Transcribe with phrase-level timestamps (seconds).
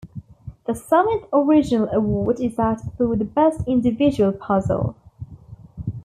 [0.65, 4.95] The seventh original award is that for the Best Individual Puzzle.